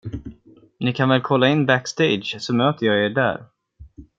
Ni 0.79 0.93
kan 0.93 1.09
väl 1.09 1.21
kolla 1.21 1.47
in 1.49 1.65
backstage 1.65 2.35
så 2.39 2.55
möter 2.55 2.85
jag 2.85 3.05
er 3.05 3.09
där? 3.09 3.45